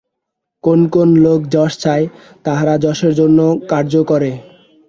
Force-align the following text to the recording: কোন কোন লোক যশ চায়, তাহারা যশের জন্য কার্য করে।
কোন 0.63 0.79
কোন 0.93 1.09
লোক 1.25 1.39
যশ 1.53 1.73
চায়, 1.83 2.05
তাহারা 2.45 2.73
যশের 2.85 3.13
জন্য 3.19 3.39
কার্য 3.71 3.93
করে। 4.03 4.31